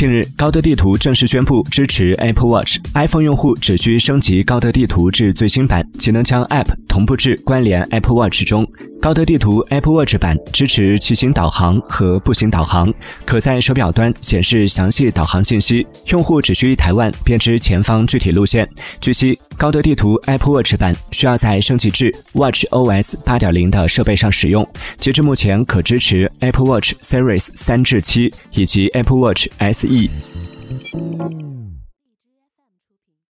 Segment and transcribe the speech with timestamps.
[0.00, 8.66] 近日，高德地图正式宣布支持 Apple Watch，iPhone 用户只需升级高德地图至最新版，即能将 App 同步至关联 Apple Watch 中。
[9.00, 12.92] 高德地图 Apple Watch 版支持骑行导航和步行导航，
[13.24, 18.68] 可在手表端显示详细导航信息，用户只需一抬腕便知前方具体路线。
[19.00, 31.49] 据悉，高德地图 Apple Watch 版需要在升级至 Watch OS 8.0的设备上使用，截至目前可支持 Apple Watch Series 三至七以及 Apple Watch SE。